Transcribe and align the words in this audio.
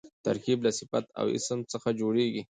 ترکیب 0.25 0.57
له 0.65 0.71
صفت 0.79 1.05
او 1.19 1.25
اسم 1.37 1.59
څخه 1.71 1.89
جوړېږي. 1.99 2.41